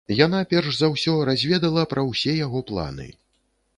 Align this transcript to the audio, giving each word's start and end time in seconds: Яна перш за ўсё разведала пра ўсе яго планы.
Яна 0.19 0.37
перш 0.53 0.69
за 0.79 0.89
ўсё 0.93 1.13
разведала 1.29 1.83
пра 1.93 2.07
ўсе 2.11 2.33
яго 2.39 2.63
планы. 2.73 3.07